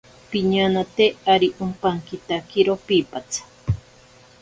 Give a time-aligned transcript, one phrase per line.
[0.31, 3.41] Piñanate ari ompankitakiro piipatsa.